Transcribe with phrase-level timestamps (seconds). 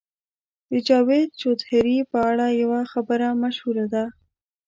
[0.71, 4.05] د جاوید چودهري په اړه یوه خبره مشهوره ده.